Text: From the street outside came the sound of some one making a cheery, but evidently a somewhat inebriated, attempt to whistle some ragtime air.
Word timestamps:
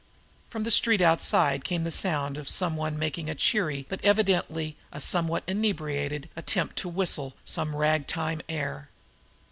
From 0.49 0.63
the 0.63 0.71
street 0.71 0.99
outside 0.99 1.63
came 1.63 1.83
the 1.83 1.91
sound 1.91 2.35
of 2.35 2.49
some 2.49 2.75
one 2.75 2.97
making 2.97 3.29
a 3.29 3.35
cheery, 3.35 3.85
but 3.87 4.03
evidently 4.03 4.75
a 4.91 4.99
somewhat 4.99 5.43
inebriated, 5.45 6.27
attempt 6.35 6.75
to 6.77 6.89
whistle 6.89 7.35
some 7.45 7.75
ragtime 7.75 8.41
air. 8.49 8.89